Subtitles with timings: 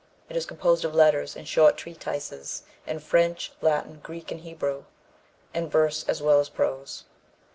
[0.29, 4.85] It is composed of letters and short treatises in French, Latin, Greek and Hebrew
[5.53, 7.03] in verse as well as prose.